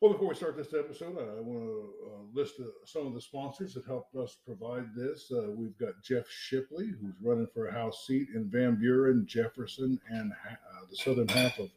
[0.00, 3.20] Well, before we start this episode, I want to uh, list uh, some of the
[3.20, 5.28] sponsors that helped us provide this.
[5.32, 9.98] Uh, we've got Jeff Shipley, who's running for a House seat in Van Buren, Jefferson,
[10.08, 10.54] and uh,
[10.88, 11.70] the southern half of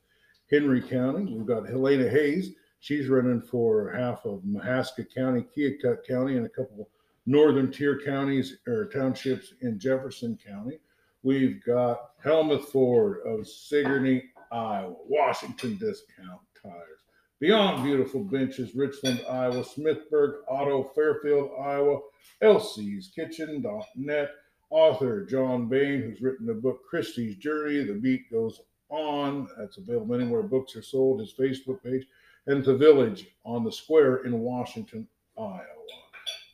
[0.51, 1.33] Henry County.
[1.33, 2.51] We've got Helena Hayes.
[2.79, 6.91] She's running for half of Mahaska County, Keokuk County, and a couple
[7.25, 10.79] northern tier counties or townships in Jefferson County.
[11.23, 17.00] We've got Helmuth Ford of Sigourney, Iowa, Washington Discount Tires.
[17.41, 21.99] Beyond Beautiful Benches, Richland, Iowa, Smithburg Auto, Fairfield, Iowa,
[22.43, 24.29] LC's Kitchen.net,
[24.69, 29.47] author John Bain, who's written the book Christie's Journey, The Beat Goes On.
[29.57, 32.05] That's available anywhere books are sold, his Facebook page,
[32.45, 35.65] and The Village on the Square in Washington, Iowa.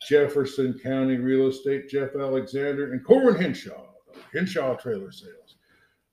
[0.08, 3.88] Jefferson County Real Estate, Jeff Alexander, and Corin Henshaw,
[4.32, 5.47] Henshaw Trailer Sales.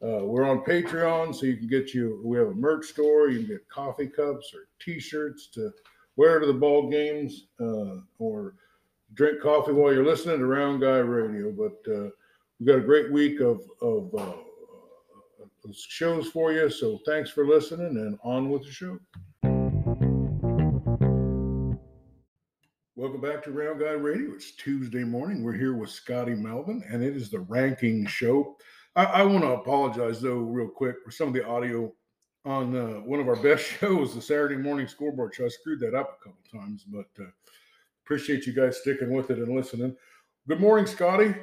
[0.05, 2.21] Uh, we're on Patreon, so you can get you.
[2.23, 3.29] We have a merch store.
[3.29, 5.71] You can get coffee cups or T-shirts to
[6.15, 8.53] wear to the ball games, uh, or
[9.15, 11.51] drink coffee while you're listening to Round Guy Radio.
[11.51, 12.09] But uh,
[12.59, 14.33] we've got a great week of of uh,
[15.41, 16.69] uh, shows for you.
[16.69, 18.99] So thanks for listening, and on with the show.
[22.95, 24.35] Welcome back to Round Guy Radio.
[24.35, 25.41] It's Tuesday morning.
[25.41, 28.55] We're here with Scotty Melvin, and it is the ranking show.
[28.95, 31.91] I, I want to apologize though, real quick, for some of the audio
[32.45, 35.45] on uh, one of our best shows, the Saturday morning scoreboard show.
[35.45, 37.29] I screwed that up a couple times, but uh,
[38.05, 39.95] appreciate you guys sticking with it and listening.
[40.47, 41.35] Good morning, Scotty.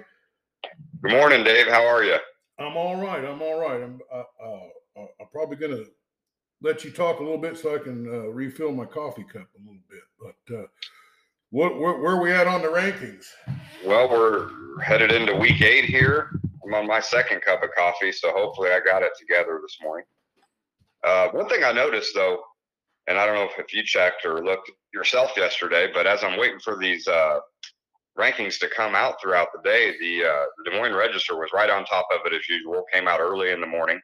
[1.03, 1.67] Good morning, Dave.
[1.67, 2.17] How are you?
[2.59, 3.25] I'm all right.
[3.25, 3.83] I'm all right.
[3.83, 5.83] I'm uh, uh, I'm probably gonna
[6.61, 9.59] let you talk a little bit so I can uh, refill my coffee cup a
[9.59, 10.03] little bit.
[10.21, 10.67] But uh,
[11.51, 13.27] what where, where are we at on the rankings?
[13.85, 16.31] Well, we're headed into week eight here.
[16.65, 20.07] I'm on my second cup of coffee, so hopefully I got it together this morning.
[21.05, 22.41] Uh, one thing I noticed though,
[23.09, 26.39] and I don't know if, if you checked or looked yourself yesterday, but as I'm
[26.39, 27.41] waiting for these uh,
[28.19, 31.85] rankings to come out throughout the day, the, uh, Des Moines Register was right on
[31.85, 32.85] top of it as usual.
[32.93, 34.01] Came out early in the morning.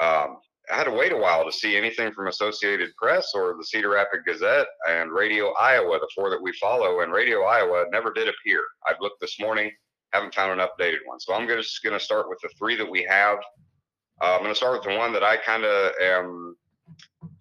[0.00, 0.36] Um,
[0.70, 3.90] I had to wait a while to see anything from Associated Press or the Cedar
[3.90, 7.00] Rapid Gazette and Radio Iowa, the four that we follow.
[7.00, 8.60] And Radio Iowa never did appear.
[8.86, 9.70] I've looked this morning
[10.12, 11.20] haven't found an updated one.
[11.20, 13.38] So I'm just going to start with the three that we have.
[14.20, 16.56] Uh, I'm going to start with the one that I kind of am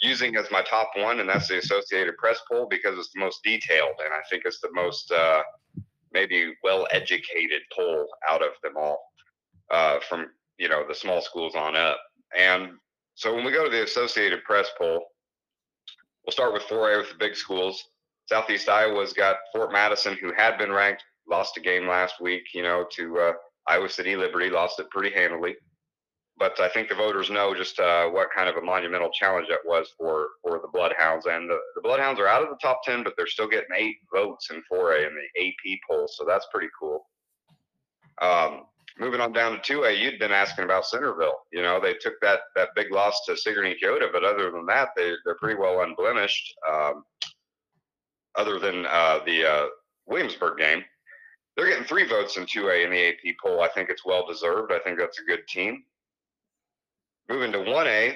[0.01, 3.41] using as my top one, and that's the Associated Press poll because it's the most
[3.43, 5.41] detailed, and I think it's the most uh,
[6.13, 8.99] maybe well-educated poll out of them all,
[9.71, 11.99] uh, from you know the small schools on up.
[12.37, 12.71] And
[13.15, 15.05] so when we go to the Associated Press poll,
[16.25, 17.83] we'll start with 4A with the big schools.
[18.27, 22.63] Southeast Iowa's got Fort Madison, who had been ranked lost a game last week, you
[22.63, 23.33] know, to uh,
[23.67, 25.55] Iowa City Liberty, lost it pretty handily.
[26.39, 29.65] But I think the voters know just uh, what kind of a monumental challenge that
[29.65, 31.25] was for for the Bloodhounds.
[31.25, 33.95] And the, the Bloodhounds are out of the top 10, but they're still getting eight
[34.13, 36.07] votes in 4A in the AP poll.
[36.07, 37.07] So that's pretty cool.
[38.21, 38.65] Um,
[38.99, 41.37] moving on down to 2A, you'd been asking about Centerville.
[41.51, 44.89] You know, they took that that big loss to Sigourney Keota, but other than that,
[44.95, 46.53] they, they're pretty well unblemished.
[46.71, 47.03] Um,
[48.35, 49.65] other than uh, the uh,
[50.05, 50.83] Williamsburg game,
[51.57, 53.61] they're getting three votes in 2A in the AP poll.
[53.61, 54.71] I think it's well deserved.
[54.71, 55.83] I think that's a good team.
[57.27, 58.15] Moving to 1A,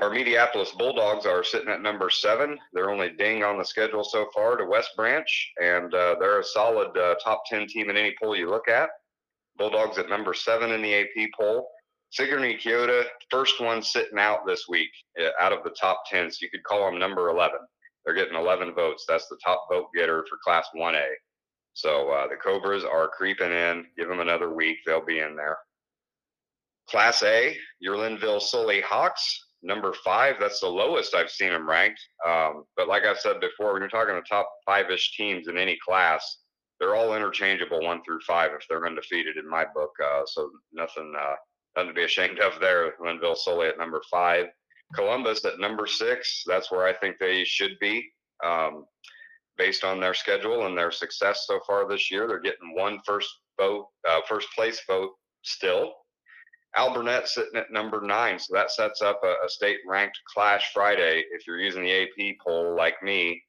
[0.00, 2.58] our Mediapolis Bulldogs are sitting at number seven.
[2.72, 6.44] They're only ding on the schedule so far to West Branch, and uh, they're a
[6.44, 8.90] solid uh, top 10 team in any poll you look at.
[9.58, 11.68] Bulldogs at number seven in the AP poll.
[12.10, 14.88] Sigourney Keota, first one sitting out this week
[15.20, 16.30] uh, out of the top 10.
[16.30, 17.58] So you could call them number 11.
[18.04, 19.04] They're getting 11 votes.
[19.06, 21.08] That's the top vote getter for Class 1A.
[21.78, 23.86] So uh, the Cobras are creeping in.
[23.96, 24.78] Give them another week.
[24.84, 25.56] They'll be in there.
[26.90, 30.34] Class A, your Lynnville Sully Hawks, number five.
[30.40, 32.00] That's the lowest I've seen them ranked.
[32.26, 35.56] Um, but like I've said before, when you're talking the top five ish teams in
[35.56, 36.38] any class,
[36.80, 39.92] they're all interchangeable one through five if they're undefeated in my book.
[40.04, 41.34] Uh, so nothing, uh,
[41.76, 42.94] nothing to be ashamed of there.
[43.00, 44.46] Lynnville Sully at number five.
[44.96, 46.42] Columbus at number six.
[46.44, 48.04] That's where I think they should be.
[48.44, 48.84] Um,
[49.58, 52.26] based on their schedule and their success so far this year.
[52.26, 53.28] They're getting one first
[53.58, 55.10] vote, uh, first place vote
[55.42, 55.92] still.
[56.76, 61.24] Alburnett sitting at number nine, so that sets up a, a state ranked clash Friday.
[61.32, 63.42] If you're using the AP poll like me,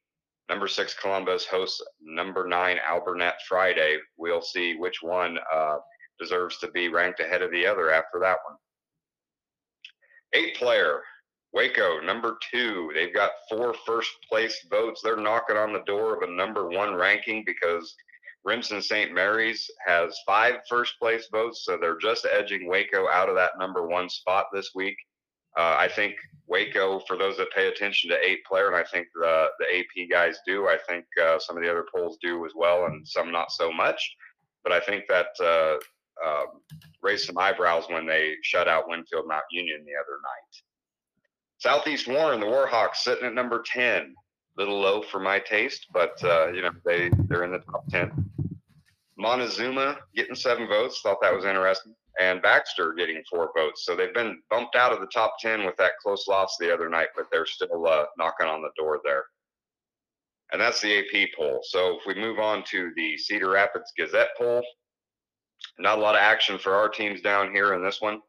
[0.48, 3.98] number six Columbus hosts number nine Alburnett Friday.
[4.16, 5.76] We'll see which one uh,
[6.18, 8.56] deserves to be ranked ahead of the other after that one.
[10.32, 11.02] Eight player
[11.52, 12.92] Waco, number two.
[12.94, 15.00] They've got four first place votes.
[15.02, 17.94] They're knocking on the door of a number one ranking because
[18.44, 19.12] Remsen St.
[19.12, 21.64] Mary's has five first place votes.
[21.64, 24.96] So they're just edging Waco out of that number one spot this week.
[25.58, 26.14] Uh, I think
[26.46, 30.08] Waco, for those that pay attention to eight player, and I think the the AP
[30.08, 30.68] guys do.
[30.68, 33.72] I think uh, some of the other polls do as well, and some not so
[33.72, 34.16] much.
[34.62, 35.78] But I think that uh,
[36.24, 36.44] uh,
[37.02, 40.69] raised some eyebrows when they shut out Winfield Mount Union the other night.
[41.60, 44.14] Southeast Warren, the Warhawks, sitting at number ten,
[44.56, 48.30] little low for my taste, but uh, you know they they're in the top ten.
[49.16, 53.84] Montezuma getting seven votes, thought that was interesting and Baxter getting four votes.
[53.84, 56.88] So they've been bumped out of the top 10 with that close loss the other
[56.88, 59.24] night, but they're still uh, knocking on the door there.
[60.52, 61.60] And that's the AP poll.
[61.62, 64.62] So if we move on to the Cedar Rapids Gazette poll,
[65.78, 68.20] not a lot of action for our teams down here in this one.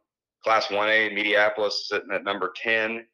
[0.44, 3.06] Class 1A, Mediapolis sitting at number 10.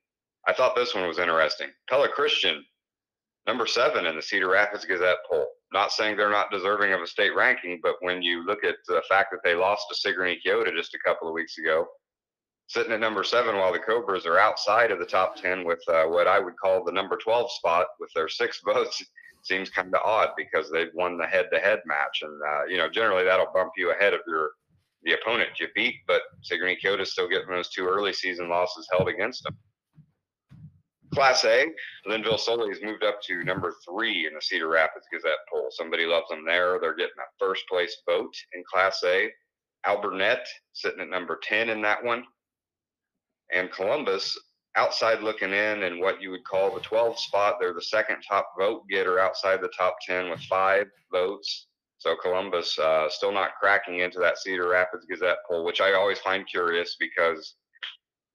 [0.48, 1.68] I thought this one was interesting.
[1.90, 2.64] Pella Christian,
[3.46, 5.46] number seven in the Cedar Rapids Gazette poll.
[5.74, 9.02] Not saying they're not deserving of a state ranking, but when you look at the
[9.10, 11.86] fact that they lost to Sigourney Keota just a couple of weeks ago,
[12.68, 16.06] sitting at number seven while the Cobras are outside of the top 10 with uh,
[16.06, 19.04] what I would call the number 12 spot with their six votes
[19.44, 22.22] seems kind of odd because they've won the head to head match.
[22.22, 24.52] And, uh, you know, generally that'll bump you ahead of your
[25.04, 29.08] the opponent you beat, but Sigourney is still getting those two early season losses held
[29.08, 29.56] against them.
[31.18, 31.66] Class A,
[32.08, 35.69] Lynnville Sully has moved up to number three in the Cedar Rapids Gazette poll.
[35.72, 36.78] Somebody loves them there.
[36.80, 39.31] They're getting a first place vote in Class A.
[39.88, 42.24] Alburnett sitting at number 10 in that one.
[43.52, 44.40] And Columbus,
[44.75, 48.52] outside looking in and what you would call the 12th spot, they're the second top
[48.56, 51.66] vote getter outside the top 10 with five votes.
[51.98, 56.19] So Columbus uh, still not cracking into that Cedar Rapids Gazette poll, which I always
[56.19, 57.56] find curious because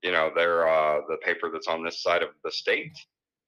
[0.03, 2.97] you know, they're uh, the paper that's on this side of the state.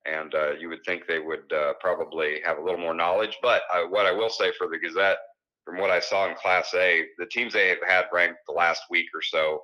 [0.06, 3.38] And uh, you would think they would uh, probably have a little more knowledge.
[3.42, 5.16] But uh, what I will say for the Gazette,
[5.64, 8.82] from what I saw in Class A, the teams they have had ranked the last
[8.90, 9.62] week or so,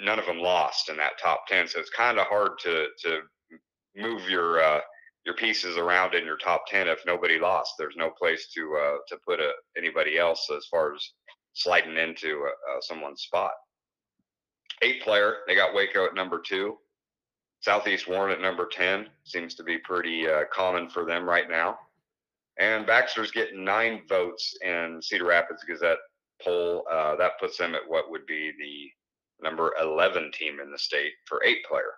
[0.00, 1.68] none of them lost in that top 10.
[1.68, 3.20] So it's kind of hard to, to
[3.96, 4.80] move your uh,
[5.26, 7.74] your pieces around in your top 10 if nobody lost.
[7.78, 11.06] There's no place to uh, to put a, anybody else as far as
[11.52, 12.46] sliding into
[12.80, 13.50] someone's spot
[14.82, 15.38] eight player.
[15.46, 16.78] They got Waco at number two.
[17.60, 21.78] Southeast Warren at number 10 seems to be pretty uh, common for them right now.
[22.58, 25.98] And Baxter's getting nine votes in Cedar Rapids Gazette
[26.42, 26.84] poll.
[26.90, 31.12] Uh, that puts them at what would be the number 11 team in the state
[31.26, 31.94] for eight player.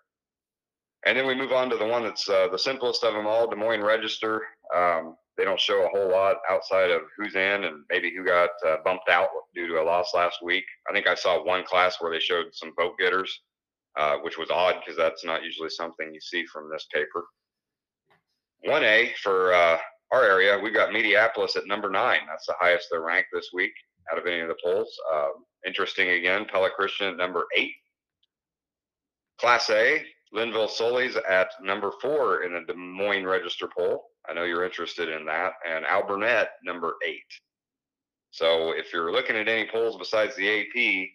[1.05, 3.49] And then we move on to the one that's uh, the simplest of them all,
[3.49, 4.43] Des Moines Register.
[4.75, 8.51] Um, they don't show a whole lot outside of who's in and maybe who got
[8.67, 10.65] uh, bumped out due to a loss last week.
[10.89, 13.41] I think I saw one class where they showed some vote getters,
[13.99, 17.25] uh, which was odd because that's not usually something you see from this paper.
[18.67, 19.79] 1A for uh,
[20.13, 22.21] our area, we've got Mediapolis at number nine.
[22.29, 23.73] That's the highest they're ranked this week
[24.13, 24.95] out of any of the polls.
[25.13, 25.33] Um,
[25.67, 27.73] interesting again, Pella Christian at number eight.
[29.41, 34.05] Class A, Lynnville Sully's at number four in the Des Moines Register poll.
[34.29, 35.55] I know you're interested in that.
[35.69, 37.21] And Alburnett, number eight.
[38.31, 41.09] So if you're looking at any polls besides the AP,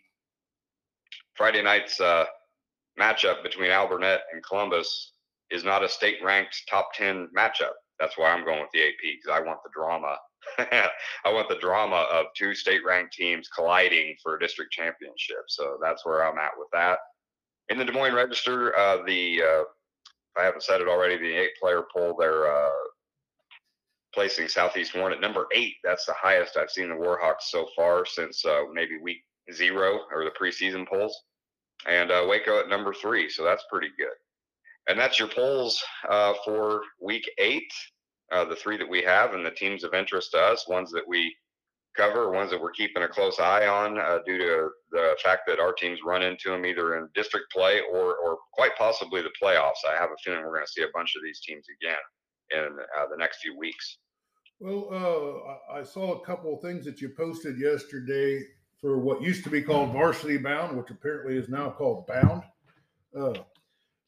[1.36, 2.26] Friday night's uh,
[3.00, 5.14] matchup between Alburnett and Columbus
[5.50, 7.74] is not a state ranked top 10 matchup.
[8.00, 10.18] That's why I'm going with the AP because I want the drama.
[10.60, 15.44] I want the drama of two state ranked teams colliding for a district championship.
[15.48, 17.00] So that's where I'm at with that.
[17.70, 19.64] In the Des Moines Register, uh, the uh,
[20.40, 22.70] I haven't said it already, the eight player poll, they're uh,
[24.14, 25.76] placing Southeast Warren at number eight.
[25.84, 29.18] That's the highest I've seen the Warhawks so far since uh, maybe week
[29.54, 31.16] zero or the preseason polls.
[31.86, 33.30] And uh, Waco at number three.
[33.30, 34.16] So that's pretty good.
[34.88, 37.72] And that's your polls uh, for week eight.
[38.32, 41.08] Uh, the three that we have and the teams of interest to us, ones that
[41.08, 41.34] we
[41.96, 45.60] cover, ones that we're keeping a close eye on uh, due to the fact that
[45.60, 49.86] our teams run into them either in district play or, or quite possibly the playoffs.
[49.88, 51.98] I have a feeling we're going to see a bunch of these teams again
[52.52, 53.98] in uh, the next few weeks.
[54.60, 58.44] Well, uh, I saw a couple of things that you posted yesterday
[58.82, 62.42] for what used to be called Varsity Bound, which apparently is now called Bound.
[63.16, 63.34] Uh,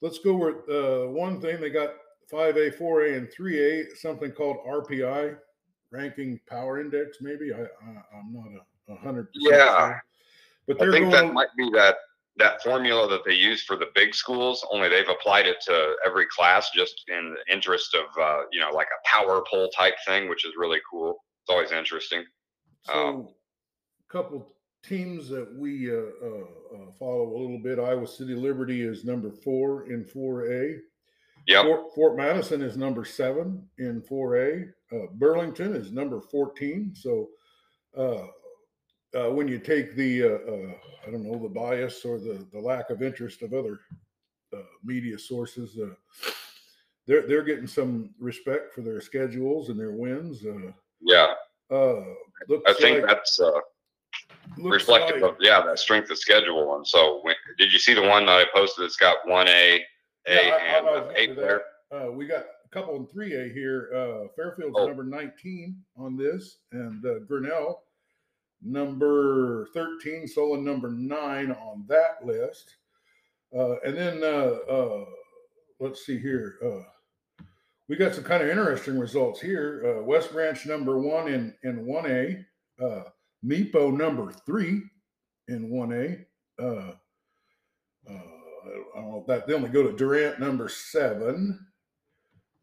[0.02, 1.62] let's go with uh, one thing.
[1.62, 1.90] They got
[2.32, 5.38] 5A, 4A, and 3A, something called RPI,
[5.92, 7.54] Ranking Power Index, maybe.
[7.54, 9.52] I, I, am not a, a hundred percent.
[9.52, 9.88] Yeah.
[9.88, 10.04] Sure.
[10.68, 11.96] But I think that might be that
[12.40, 16.26] that formula that they use for the big schools, only they've applied it to every
[16.26, 20.30] class just in the interest of, uh, you know, like a power poll type thing,
[20.30, 21.18] which is really cool.
[21.44, 22.24] It's always interesting.
[22.84, 23.28] So, um,
[24.10, 27.78] a couple teams that we uh, uh, uh, follow a little bit.
[27.78, 30.78] Iowa City Liberty is number four in 4A.
[31.46, 31.64] Yeah.
[31.64, 34.70] Fort, Fort, Madison is number seven in 4A.
[34.94, 36.94] Uh, Burlington is number 14.
[36.96, 37.28] So,
[39.18, 40.74] uh, when you take the uh, uh,
[41.08, 43.80] I don't know the bias or the the lack of interest of other
[44.54, 45.78] uh, media sources.
[45.80, 45.94] Uh,
[47.08, 50.46] they're they're getting some respect for their schedules and their wins.
[50.46, 51.34] Uh, Yeah,
[51.72, 52.04] uh,
[52.48, 53.52] looks I think like, that's uh,
[54.58, 56.86] reflective like- of yeah that strength of schedule one.
[56.86, 58.86] So when, did you see the one that I posted?
[58.86, 59.84] It's got one A,
[60.28, 61.62] A, Yeah, I- and eight player.
[61.92, 63.90] Uh, we got a couple in three A here.
[63.96, 64.86] Uh, Fairfield's Oh.
[64.86, 67.82] number nineteen on this, and uh, Grinnell
[68.62, 72.76] number thirteen, Solon number nine on that list.
[73.58, 75.06] Uh, and then uh, uh,
[75.80, 76.56] let's see here.
[76.64, 76.84] Uh,
[77.88, 79.98] we got some kind of interesting results here.
[80.00, 82.46] Uh, West Branch number one in in one A.
[82.84, 83.04] Uh,
[83.44, 84.84] Meepo number three
[85.48, 86.64] in one A.
[86.64, 86.92] Uh,
[89.28, 91.60] that they only go to Durant number seven.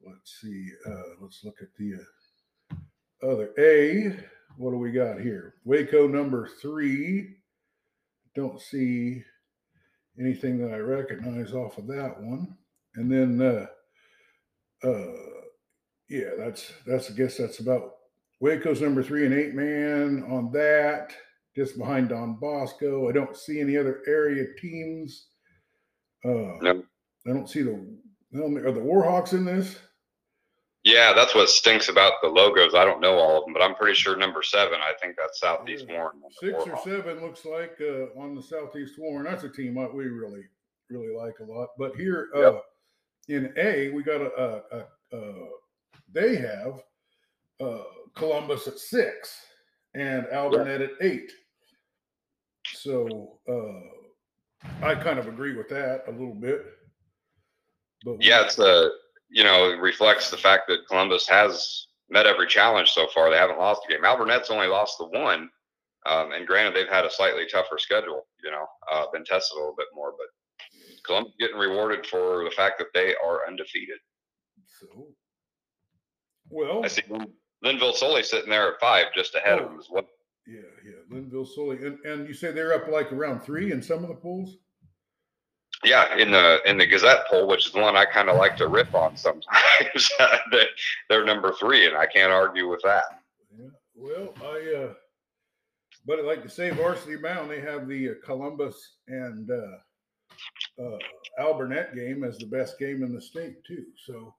[0.04, 0.68] Let's see.
[0.86, 4.16] Uh, let's look at the uh, other A.
[4.56, 5.54] What do we got here?
[5.64, 7.36] Waco number three.
[8.34, 9.22] Don't see
[10.18, 12.56] anything that I recognize off of that one.
[12.96, 13.66] And then, uh,
[14.86, 15.12] uh,
[16.08, 17.10] yeah, that's that's.
[17.10, 17.94] I guess that's about
[18.40, 21.12] Waco's number three and eight man on that.
[21.54, 23.08] Just behind Don Bosco.
[23.08, 25.28] I don't see any other area teams.
[26.25, 26.82] Uh, No.
[27.26, 27.72] I don't see the.
[28.34, 29.78] Are the Warhawks in this?
[30.86, 32.76] Yeah, that's what stinks about the logos.
[32.76, 34.78] I don't know all of them, but I'm pretty sure number seven.
[34.80, 35.96] I think that's Southeast Yeah.
[35.98, 36.22] Warren.
[36.40, 39.24] Six or seven looks like uh, on the Southeast Warren.
[39.24, 40.44] That's a team that we really,
[40.88, 41.70] really like a lot.
[41.76, 42.62] But here uh, Yep.
[43.28, 45.48] in A, we got a, a, a, a
[46.12, 46.80] they have
[47.60, 47.82] uh,
[48.14, 49.34] Columbus at six
[49.96, 51.32] and Alburnett at eight.
[52.74, 56.64] So uh, I kind of agree with that a little bit.
[58.04, 58.88] But Yeah, it's uh
[59.28, 63.30] you know, it reflects the fact that Columbus has met every challenge so far.
[63.30, 64.04] They haven't lost a game.
[64.04, 65.50] Alburnett's only lost the one.
[66.06, 69.59] Um, and granted, they've had a slightly tougher schedule, you know, uh, been tested a
[69.59, 70.28] little bit more, but
[71.04, 73.99] Columbus getting rewarded for the fact that they are undefeated.
[74.66, 75.09] so
[76.49, 77.02] well, I see
[77.64, 79.68] Lynnville Sully sitting there at five, just ahead of Oh.
[79.71, 80.06] them as well.
[80.47, 84.02] yeah, yeah, Lynnville Sully, and and you say they're up like around three in some
[84.04, 84.59] of the pools.
[85.85, 88.56] Yeah, in the in the Gazette poll, which is the one I kind of like
[88.56, 90.11] to rip on sometimes,
[90.50, 90.66] they,
[91.09, 93.04] they're number three, and I can't argue with that.
[93.59, 93.68] Yeah.
[93.95, 94.95] Well, I uh
[96.06, 100.99] but like to say varsity bound, they have the uh, Columbus and uh uh
[101.40, 103.85] Alburnett game as the best game in the state too.
[104.06, 104.35] So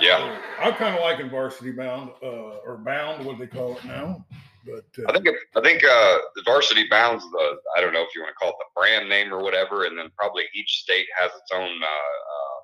[0.00, 4.24] Yeah, I'm kind of liking varsity bound uh or bound what they call it now.
[4.66, 8.02] But I uh, think it, I think uh, the varsity bounds the I don't know
[8.02, 10.82] if you want to call it the brand name or whatever, and then probably each
[10.82, 12.60] state has its own uh, uh,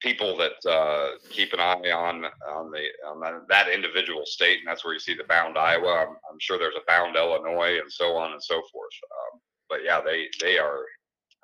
[0.00, 4.66] people that uh, keep an eye on on the on that, that individual state, and
[4.68, 6.06] that's where you see the bound Iowa.
[6.06, 8.92] I'm, I'm sure there's a bound Illinois, and so on and so forth.
[9.34, 10.84] Um, but yeah, they they are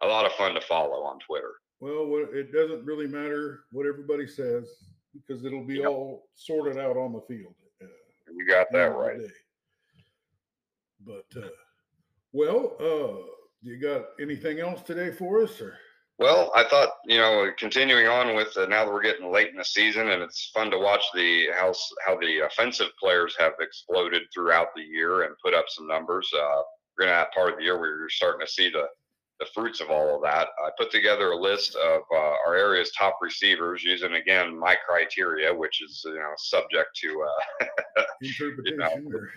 [0.02, 1.52] a lot of fun to follow on Twitter.
[1.80, 4.68] well, it doesn't really matter what everybody says
[5.12, 5.88] because it'll be Yep.
[5.88, 7.54] all sorted out on the field.
[8.28, 9.18] You got that end of the right.
[9.18, 9.30] day.
[11.06, 11.48] But uh,
[12.32, 13.26] well, uh,
[13.62, 15.76] you got anything else today for us, or
[16.18, 19.56] Well, I thought you know, continuing on with uh, now that we're getting late in
[19.56, 21.74] the season, and it's fun to watch the how
[22.06, 26.30] how the offensive players have exploded throughout the year and put up some numbers.
[26.34, 26.62] Uh,
[26.96, 28.86] we're gonna have part of the year where you're starting to see the
[29.40, 30.48] the fruits of all of that.
[30.64, 35.52] I put together a list of uh, our area's top receivers using again my criteria,
[35.52, 39.12] which is you know subject to uh, interpretation?
[39.12, 39.30] or,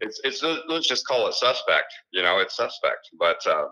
[0.00, 1.92] it's it's let's just call it suspect.
[2.12, 3.08] You know, it's suspect.
[3.18, 3.68] But uh,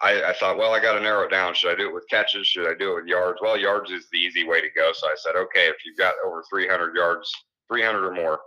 [0.00, 1.54] I, I thought, well, I got to narrow it down.
[1.54, 2.46] Should I do it with catches?
[2.46, 3.38] Should I do it with yards?
[3.42, 4.92] Well, yards is the easy way to go.
[4.94, 7.32] So I said, okay, if you've got over 300 yards,
[7.72, 8.40] 300 or more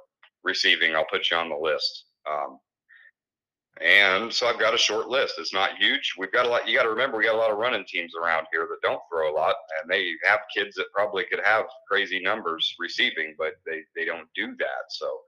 [0.44, 2.06] receiving, I'll put you on the list.
[2.30, 2.60] Um,
[3.82, 5.36] and so I've got a short list.
[5.38, 6.14] It's not huge.
[6.18, 6.68] We've got a lot.
[6.68, 9.02] You got to remember, we got a lot of running teams around here that don't
[9.12, 13.54] throw a lot, and they have kids that probably could have crazy numbers receiving, but
[13.66, 14.90] they they don't do that.
[14.90, 15.20] So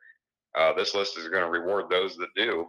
[0.58, 2.68] uh, this list is going to reward those that do.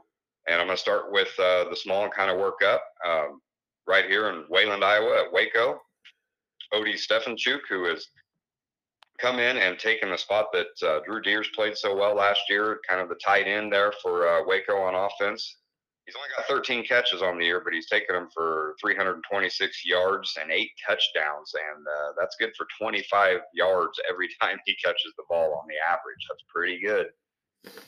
[0.49, 2.83] And I'm going to start with uh, the small and kind of work up.
[3.07, 3.41] Um,
[3.87, 5.81] right here in Wayland, Iowa, at Waco,
[6.73, 8.07] Odie Stefanchuk, who has
[9.21, 12.81] come in and taken the spot that uh, Drew Deers played so well last year,
[12.89, 15.57] kind of the tight end there for uh, Waco on offense.
[16.11, 20.37] He's only got 13 catches on the year, but he's taken them for 326 yards
[20.41, 25.23] and eight touchdowns, and uh, that's good for 25 yards every time he catches the
[25.29, 26.27] ball on the average.
[26.29, 27.07] That's pretty good.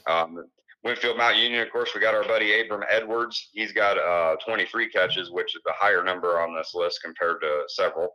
[0.06, 0.44] Um,
[0.84, 3.50] Winfield Mount Union, of course, we got our buddy Abram Edwards.
[3.54, 7.62] He's got uh, 23 catches, which is the higher number on this list compared to
[7.66, 8.08] several,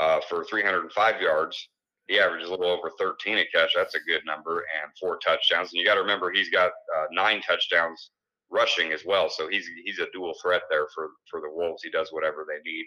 [0.00, 1.68] uh, for 305 yards.
[2.06, 3.72] He averages a little over 13 a catch.
[3.74, 5.72] That's a good number, and four touchdowns.
[5.72, 8.12] And you got to remember, he's got uh, nine touchdowns
[8.50, 9.28] rushing as well.
[9.28, 11.82] So he's he's a dual threat there for for the Wolves.
[11.82, 12.86] He does whatever they need.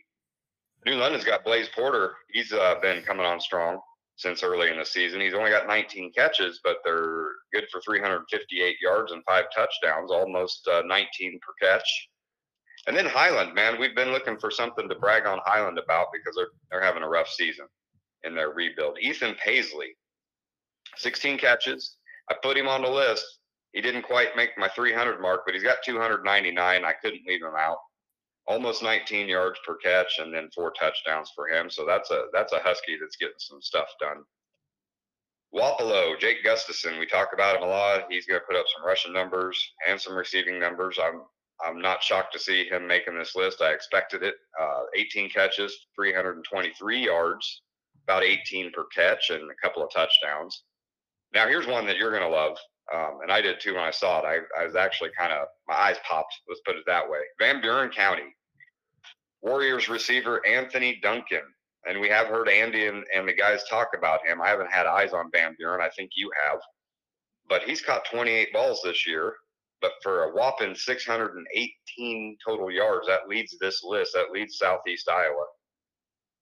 [0.85, 2.13] New London's got Blaze Porter.
[2.31, 3.79] He's uh, been coming on strong
[4.15, 5.21] since early in the season.
[5.21, 10.67] He's only got 19 catches, but they're good for 358 yards and five touchdowns, almost
[10.67, 12.09] uh, 19 per catch.
[12.87, 16.35] And then Highland, man, we've been looking for something to brag on Highland about because
[16.35, 17.67] they're they're having a rough season
[18.23, 18.97] in their rebuild.
[18.99, 19.95] Ethan Paisley,
[20.97, 21.97] 16 catches.
[22.29, 23.25] I put him on the list.
[23.73, 26.85] He didn't quite make my 300 mark, but he's got 299.
[26.85, 27.77] I couldn't leave him out.
[28.47, 31.69] Almost 19 yards per catch, and then four touchdowns for him.
[31.69, 34.23] So that's a that's a husky that's getting some stuff done.
[35.53, 38.05] Wapello, Jake Gustafson, we talk about him a lot.
[38.09, 40.97] He's going to put up some rushing numbers and some receiving numbers.
[41.01, 41.21] I'm
[41.63, 43.61] I'm not shocked to see him making this list.
[43.61, 44.35] I expected it.
[44.59, 47.61] Uh, 18 catches, 323 yards,
[48.07, 50.63] about 18 per catch, and a couple of touchdowns.
[51.33, 52.57] Now, here's one that you're going to love.
[52.93, 54.25] Um, and I did too when I saw it.
[54.25, 57.19] I, I was actually kind of, my eyes popped, let's put it that way.
[57.39, 58.35] Van Buren County,
[59.41, 61.41] Warriors receiver Anthony Duncan.
[61.87, 64.41] And we have heard Andy and, and the guys talk about him.
[64.41, 65.81] I haven't had eyes on Van Buren.
[65.81, 66.59] I think you have.
[67.49, 69.33] But he's caught 28 balls this year.
[69.81, 74.13] But for a whopping 618 total yards, that leads this list.
[74.13, 75.45] That leads Southeast Iowa.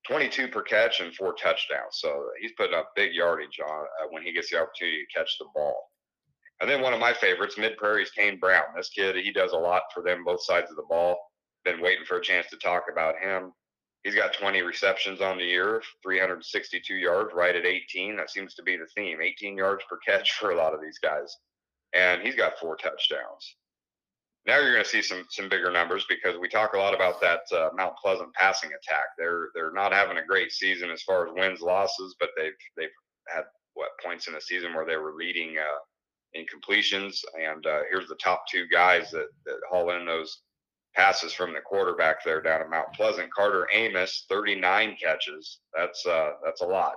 [0.07, 1.93] 22 per catch and four touchdowns.
[1.93, 5.37] So he's putting up big yardage on uh, when he gets the opportunity to catch
[5.39, 5.89] the ball.
[6.61, 8.65] And then one of my favorites, Mid Prairie's Kane Brown.
[8.75, 11.17] This kid, he does a lot for them, both sides of the ball.
[11.63, 13.53] Been waiting for a chance to talk about him.
[14.03, 18.15] He's got 20 receptions on the year, 362 yards, right at 18.
[18.15, 20.99] That seems to be the theme 18 yards per catch for a lot of these
[20.99, 21.35] guys.
[21.93, 23.55] And he's got four touchdowns.
[24.45, 27.19] Now you're going to see some some bigger numbers because we talk a lot about
[27.21, 29.05] that uh, Mount Pleasant passing attack.
[29.17, 32.89] They're they're not having a great season as far as wins losses, but they've they've
[33.27, 35.79] had what points in the season where they were leading uh,
[36.33, 37.23] in completions.
[37.39, 40.41] And uh, here's the top two guys that that haul in those
[40.95, 43.33] passes from the quarterback there down at Mount Pleasant.
[43.33, 45.59] Carter Amos, 39 catches.
[45.75, 46.95] That's uh that's a lot.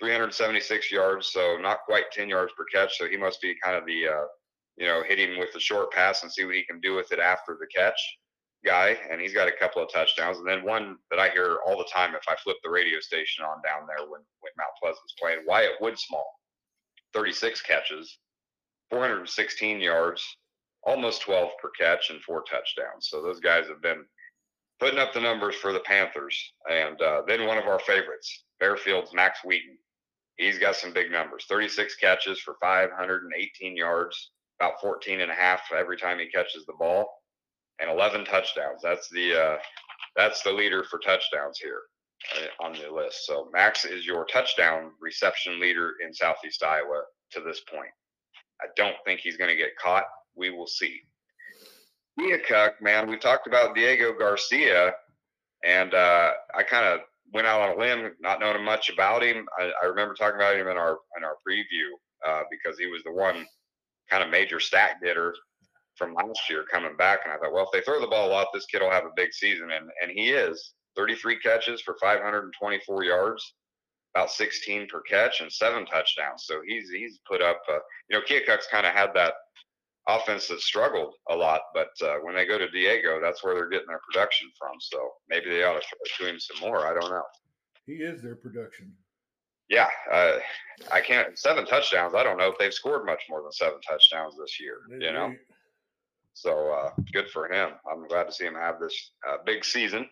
[0.00, 2.98] 376 yards, so not quite 10 yards per catch.
[2.98, 4.24] So he must be kind of the uh,
[4.76, 7.12] you know, hit him with the short pass and see what he can do with
[7.12, 7.98] it after the catch
[8.64, 8.96] guy.
[9.10, 10.38] And he's got a couple of touchdowns.
[10.38, 13.44] And then one that I hear all the time if I flip the radio station
[13.44, 16.24] on down there when, when Mount Pleasant's playing, Wyatt Woodsmall,
[17.12, 18.18] 36 catches,
[18.90, 20.22] 416 yards,
[20.84, 23.08] almost 12 per catch, and four touchdowns.
[23.08, 24.04] So those guys have been
[24.80, 26.36] putting up the numbers for the Panthers.
[26.70, 29.76] And uh, then one of our favorites, Fairfield's Max Wheaton.
[30.36, 35.60] He's got some big numbers 36 catches for 518 yards, about 14 and a half
[35.76, 37.08] every time he catches the ball
[37.80, 38.80] and 11 touchdowns.
[38.82, 39.58] That's the uh,
[40.16, 41.82] that's the leader for touchdowns here
[42.36, 43.26] uh, on the list.
[43.26, 47.90] So Max is your touchdown reception leader in Southeast Iowa to this point.
[48.60, 50.04] I don't think he's going to get caught.
[50.36, 51.00] We will see.
[52.18, 54.94] Keokuk, man, we talked about Diego Garcia,
[55.64, 57.00] and uh, I kind of
[57.32, 59.46] went out on a limb, not knowing much about him.
[59.58, 61.90] I, I remember talking about him in our in our preview
[62.26, 63.44] uh, because he was the one
[64.10, 65.34] kind of major stat getter
[65.96, 67.20] from last year coming back.
[67.24, 69.04] And I thought, well, if they throw the ball a lot, this kid will have
[69.04, 69.70] a big season.
[69.72, 73.54] And and he is 33 catches for 524 yards,
[74.14, 76.44] about 16 per catch, and seven touchdowns.
[76.46, 77.60] So he's he's put up.
[77.68, 79.34] Uh, you know, Keokuk's kind of had that
[80.08, 83.70] offense that struggled a lot, but uh, when they go to Diego, that's where they're
[83.70, 84.76] getting their production from.
[84.80, 84.98] So
[85.28, 86.86] maybe they ought to throw to him some more.
[86.86, 87.24] I don't know.
[87.86, 88.92] He is their production
[89.68, 90.38] yeah, uh,
[90.92, 92.14] I can't seven touchdowns.
[92.14, 94.78] I don't know if they've scored much more than seven touchdowns this year.
[94.90, 95.34] you know,
[96.34, 97.70] so uh, good for him.
[97.90, 100.08] I'm glad to see him have this uh, big season.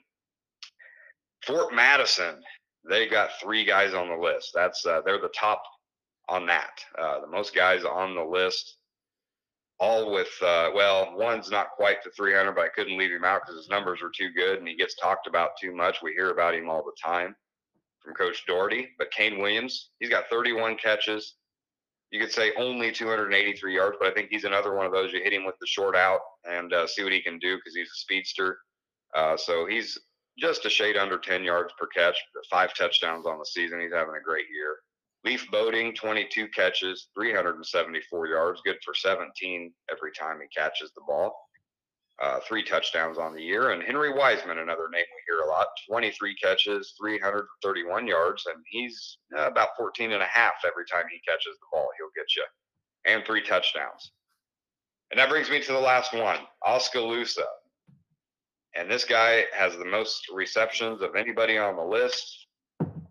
[1.45, 2.41] Fort Madison,
[2.89, 4.51] they got three guys on the list.
[4.55, 5.63] That's uh, they're the top
[6.29, 6.81] on that.
[6.99, 8.77] Uh, the most guys on the list.
[9.81, 13.43] All with uh, well, one's not quite to 300, but I couldn't leave him out
[13.43, 16.03] because his numbers were too good and he gets talked about too much.
[16.03, 17.35] We hear about him all the time
[18.01, 21.35] from Coach Doherty, but Kane Williams, he's got 31 catches.
[22.11, 25.13] You could say only 283 yards, but I think he's another one of those.
[25.13, 27.75] You hit him with the short out and uh, see what he can do because
[27.75, 28.59] he's a speedster.
[29.15, 29.99] Uh, so he's
[30.39, 32.17] just a shade under 10 yards per catch,
[32.51, 33.81] five touchdowns on the season.
[33.81, 34.77] He's having a great year.
[35.25, 41.33] Leaf Boating, 22 catches, 374 yards, good for 17 every time he catches the ball
[42.23, 43.71] uh, three touchdowns on the year.
[43.71, 49.19] And Henry Wiseman, another name we hear a lot, 23 catches, 331 yards, and he's
[49.37, 51.89] uh, about 14 and a half every time he catches the ball.
[51.99, 52.45] He'll get you,
[53.07, 54.13] and three touchdowns.
[55.11, 57.45] And that brings me to the last one, Oskaloosa.
[58.75, 62.47] And this guy has the most receptions of anybody on the list.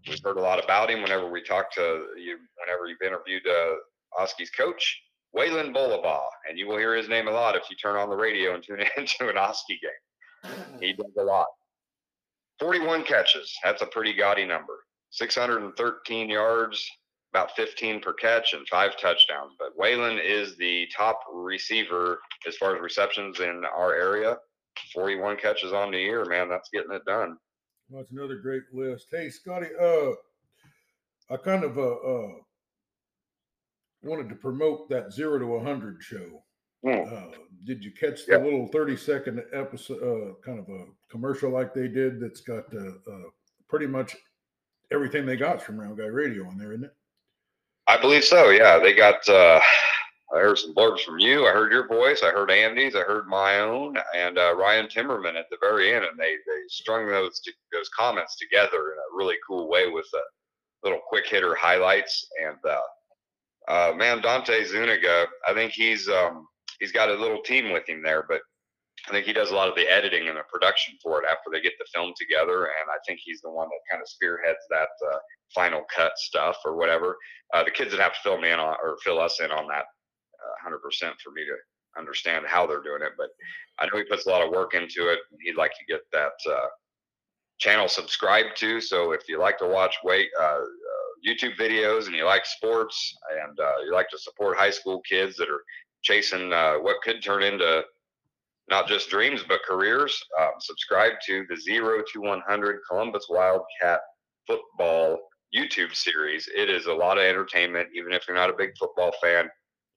[0.07, 3.75] We've heard a lot about him whenever we talk to you, whenever you've interviewed uh,
[4.19, 5.01] Oski's coach.
[5.35, 8.15] Waylon Bolivar, and you will hear his name a lot if you turn on the
[8.15, 10.51] radio and tune into an Oski game.
[10.79, 11.47] He does a lot.
[12.59, 13.53] 41 catches.
[13.63, 14.85] That's a pretty gaudy number.
[15.11, 16.89] 613 yards,
[17.33, 19.53] about 15 per catch, and five touchdowns.
[19.57, 24.37] But Waylon is the top receiver as far as receptions in our area.
[24.93, 26.49] 41 catches on the year, man.
[26.49, 27.37] That's getting it done.
[27.89, 29.07] Well, that's another great list.
[29.11, 30.11] Hey, Scotty, uh,
[31.29, 32.29] I kind of uh, uh
[34.03, 36.43] wanted to promote that zero to 100 show.
[36.85, 37.11] Mm.
[37.13, 38.37] Uh, did you catch the Yeah.
[38.39, 42.93] little 30 second episode, uh, kind of a commercial like they did that's got uh,
[43.11, 43.29] uh,
[43.67, 44.15] pretty much
[44.91, 46.95] everything they got from Round Guy Radio on there, isn't it?
[47.87, 48.49] I believe so.
[48.49, 49.27] Yeah, they got.
[49.29, 49.59] uh
[50.33, 51.45] I heard some blurbs from you.
[51.45, 52.21] I heard your voice.
[52.23, 52.95] I heard Andy's.
[52.95, 56.05] I heard my own, and uh, Ryan Timmerman at the very end.
[56.05, 57.41] And they they strung those
[57.73, 62.25] those comments together in a really cool way with a little quick hitter highlights.
[62.41, 66.47] And uh, uh, man, Dante Zuniga, I think he's um,
[66.79, 68.41] he's got a little team with him there, but
[69.07, 71.49] I think he does a lot of the editing and the production for it after
[71.51, 72.65] they get the film together.
[72.65, 75.17] And I think he's the one that kind of spearheads that uh,
[75.53, 77.17] final cut stuff or whatever.
[77.53, 79.67] Uh, the kids that have to fill me in on or fill us in on
[79.67, 80.00] that uh,
[80.65, 81.55] 100% for me to
[81.97, 83.13] understand how they're doing it.
[83.17, 83.29] But
[83.79, 85.19] I know he puts a lot of work into it.
[85.41, 86.67] He'd like to get that uh,
[87.59, 88.81] channel subscribed to.
[88.81, 93.15] So if you like to watch wait uh, uh, YouTube videos and you like sports
[93.43, 95.63] and uh, you like to support high school kids that are
[96.01, 97.83] chasing uh, what could turn into
[98.69, 103.99] not just dreams but careers, um, subscribe to the Zero to 100 Columbus Wildcat
[104.47, 105.19] Football
[105.55, 106.47] YouTube series.
[106.55, 109.49] It is a lot of entertainment, even if you're not a big football fan.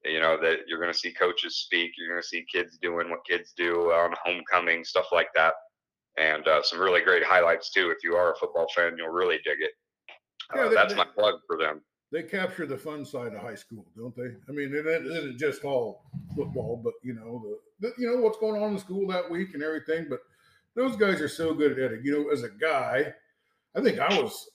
[0.05, 1.93] You know that you're going to see coaches speak.
[1.97, 5.55] You're going to see kids doing what kids do on homecoming, stuff like that,
[6.19, 7.90] and uh, some really great highlights too.
[7.90, 9.73] If you are a football fan, you'll really dig it.
[10.55, 11.83] Yeah, Uh, they- that's they- my plug for them.
[12.12, 14.37] They capture the fun side of high school, don't they?
[14.49, 16.05] I mean, it it isn't just all
[16.37, 17.43] football, but you know
[17.81, 20.07] the, the you know what's going on in school that week and everything.
[20.09, 20.21] But
[20.77, 23.12] those guys are so good at it You know, as a guy,
[23.75, 24.49] I think I was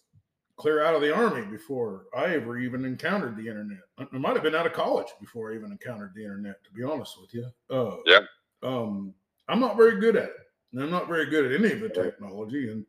[0.59, 3.79] clear out of the army before I ever even encountered the internet.
[3.97, 6.63] I might have been out of college before I even encountered the internet.
[6.65, 8.21] To be honest with you, uh, Yeah.
[8.61, 9.13] Um,
[9.47, 10.35] I'm not very good at it.
[10.73, 12.85] And I'm not very good at any of the technology, and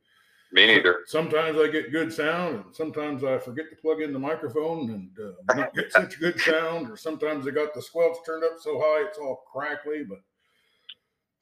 [0.52, 1.04] Me neither.
[1.06, 5.10] Sometimes I get good sound, and sometimes I forget to plug in the microphone and
[5.18, 6.90] uh, not get such good sound.
[6.90, 10.04] Or sometimes I got the squelch turned up so high it's all crackly.
[10.06, 10.18] But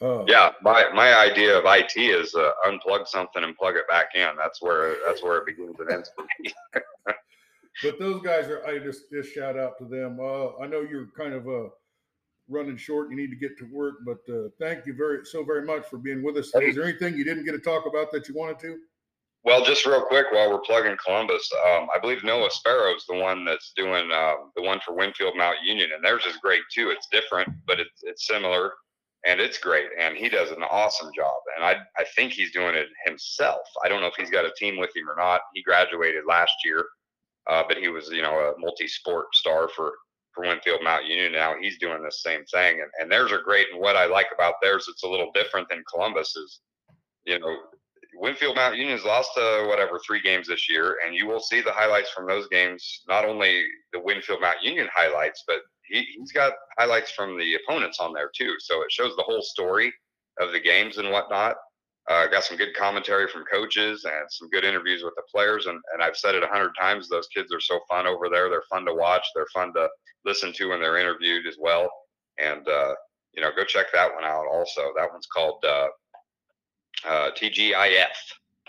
[0.01, 4.11] uh, Yeah, my my idea of IT is uh, unplug something and plug it back
[4.15, 4.29] in.
[4.37, 6.53] That's where that's where it begins and ends for me.
[7.83, 8.65] But those guys are.
[8.67, 10.19] I just just shout out to them.
[10.21, 11.69] Uh, I know you're kind of uh,
[12.49, 13.11] running short.
[13.11, 15.99] You need to get to work, but uh, thank you very so very much for
[15.99, 16.53] being with us.
[16.61, 18.79] Is there anything you didn't get to talk about that you wanted to?
[19.45, 23.45] Well, just real quick while we're plugging Columbus, um, I believe Noah Sparrow's the one
[23.45, 26.91] that's doing uh, the one for Winfield Mount Union, and theirs is great too.
[26.91, 28.73] It's different, but it's it's similar,
[29.29, 29.88] and it's great.
[30.01, 31.37] And he does an awesome job.
[31.55, 33.61] And I I think he's doing it himself.
[33.85, 35.43] I don't know if he's got a team with him or not.
[35.55, 36.87] He graduated last year,
[37.49, 39.93] uh, but he was you know a multi-sport star for
[40.33, 41.33] for Winfield Mount Union.
[41.33, 43.67] Now he's doing the same thing, and and theirs are great.
[43.71, 46.61] And what I like about theirs, it's a little different than Columbus is,
[47.27, 47.55] you know,
[48.14, 51.73] Winfield Mount Union's lost uh, whatever three games this year, and you will see the
[51.73, 53.03] highlights from those games.
[53.07, 53.62] Not only
[53.93, 58.31] the Winfield Mount Union highlights, but he, he's got highlights from the opponents on there
[58.35, 58.55] too.
[58.59, 59.92] So it shows the whole story
[60.40, 61.57] of the games and whatnot.
[62.09, 65.66] Uh, got some good commentary from coaches and some good interviews with the players.
[65.66, 67.09] And, and I've said it a hundred times.
[67.09, 68.48] Those kids are so fun over there.
[68.48, 69.27] They're fun to watch.
[69.35, 69.88] They're fun to
[70.24, 71.90] listen to when they're interviewed as well.
[72.38, 72.94] And uh,
[73.35, 74.46] you know, go check that one out.
[74.51, 75.88] Also, that one's called uh,
[77.07, 78.07] uh, TGIF,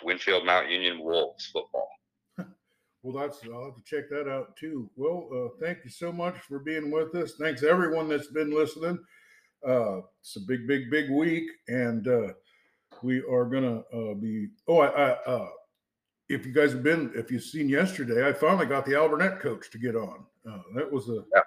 [0.04, 1.88] Winfield Mount Union Wolves football.
[3.02, 4.90] Well, that's I'll have to check that out too.
[4.96, 7.34] Well, uh, thank you so much for being with us.
[7.40, 9.00] Thanks everyone that's been listening.
[9.66, 12.34] Uh, it's a big, big, big week, and uh,
[13.02, 14.48] we are gonna uh, be.
[14.68, 15.48] Oh, I, I uh,
[16.28, 19.70] if you guys have been, if you've seen yesterday, I finally got the Alburnett coach
[19.72, 20.26] to get on.
[20.50, 21.42] Uh, that was a Yeah.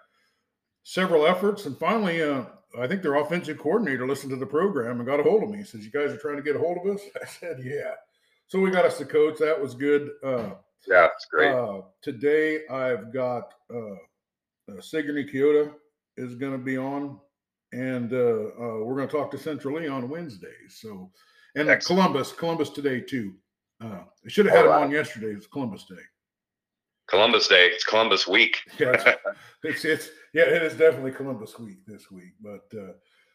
[0.85, 2.45] several efforts, and finally, uh,
[2.79, 5.59] I think their offensive coordinator listened to the program and got a hold of me.
[5.59, 7.93] He says, "You guys are trying to get a hold of us." I said, "Yeah."
[8.49, 9.38] So we got us the coach.
[9.38, 10.11] That was good.
[10.88, 11.53] Yeah, it's great.
[11.53, 13.95] uh, today I've got uh,
[14.71, 15.73] uh, Sigourney Keota
[16.16, 17.18] is going to be on,
[17.73, 20.49] and uh, uh, we're going to talk to Central Lee on Wednesday.
[20.68, 21.11] So,
[21.55, 22.01] and Excellent.
[22.01, 23.35] Columbus, Columbus today too.
[23.83, 25.29] Uh, I should have had him on yesterday.
[25.29, 26.03] It's Columbus Day.
[27.09, 27.66] Columbus Day.
[27.66, 28.59] It's Columbus week.
[28.79, 29.05] Yeah, it's,
[29.64, 32.33] it's, it's yeah, it is definitely Columbus week this week.
[32.40, 32.92] But uh,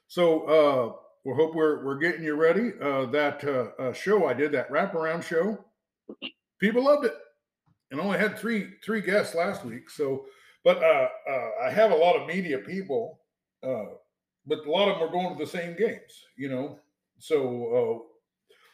[0.07, 2.71] so uh, we hope we're we're getting you ready.
[2.81, 5.63] Uh, that uh, uh, show I did that wraparound show,
[6.59, 7.13] people loved it,
[7.91, 9.89] and only had three three guests last week.
[9.89, 10.25] So,
[10.63, 13.19] but uh, uh, I have a lot of media people,
[13.63, 13.85] uh,
[14.45, 16.79] but a lot of them are going to the same games, you know.
[17.19, 18.05] So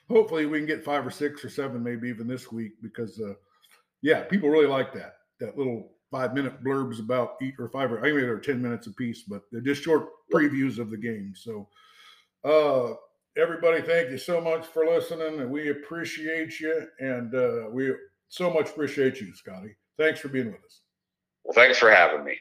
[0.09, 3.19] uh, hopefully we can get five or six or seven, maybe even this week, because
[3.19, 3.33] uh,
[4.01, 7.99] yeah, people really like that that little five minute blurbs about each or five or
[7.99, 11.33] I mean they're ten minutes a piece, but they're just short previews of the game.
[11.35, 11.67] So
[12.43, 12.93] uh
[13.35, 17.91] everybody thank you so much for listening and we appreciate you and uh we
[18.33, 19.75] so much appreciate you, Scotty.
[19.99, 20.81] Thanks for being with us.
[21.43, 22.35] Well, thanks for having me.